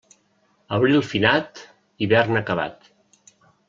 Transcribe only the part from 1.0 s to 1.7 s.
finat,